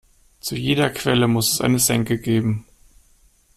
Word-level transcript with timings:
Zu 0.39 0.55
jeder 0.55 0.89
Quelle 0.89 1.27
muss 1.27 1.53
es 1.53 1.61
eine 1.61 1.77
Senke 1.77 2.17
geben. 2.17 2.65